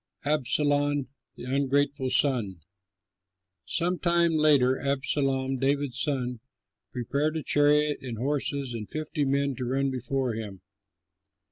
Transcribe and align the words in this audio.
ABSALOM 0.25 1.09
THE 1.35 1.43
UNGRATEFUL 1.43 2.09
SON 2.09 2.59
Some 3.65 3.99
time 3.99 4.35
later 4.35 4.79
Absalom, 4.83 5.57
David's 5.59 6.01
son, 6.01 6.39
prepared 6.91 7.37
a 7.37 7.43
chariot 7.43 7.99
and 8.01 8.17
horses 8.17 8.73
and 8.73 8.89
fifty 8.89 9.25
men 9.25 9.53
to 9.57 9.65
run 9.65 9.91
before 9.91 10.33
him. 10.33 10.61